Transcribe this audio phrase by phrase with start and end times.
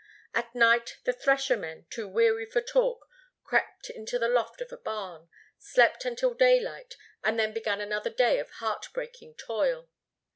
[0.33, 3.05] At night the threshermen, too weary for talk,
[3.43, 8.39] crept into the loft of a barn, slept until daylight and then began another day
[8.39, 9.91] of heartbreaking toil.